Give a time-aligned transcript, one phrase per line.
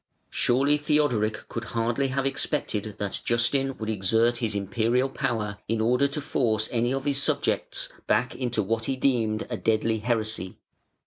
[0.31, 6.07] Surely Theodoric could hardly have expected that Justin would exert his Imperial power in order
[6.07, 10.57] to force any of his subjects back into what he deemed a deadly heresy.